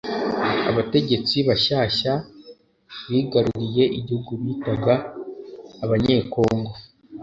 abategetsi 0.69 1.35
bashyashya 1.47 2.13
bigaruriye 3.09 3.83
igihugu 3.99 4.31
bitaga 4.45 4.93
"abanyekongo" 5.83 6.71